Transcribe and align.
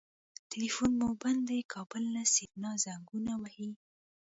ټليفون 0.51 0.91
مو 0.99 1.09
بند 1.21 1.41
دی 1.49 1.59
کابل 1.73 2.03
نه 2.15 2.23
سېرېنا 2.33 2.71
زنګونه 2.83 3.33
وهي. 3.41 3.71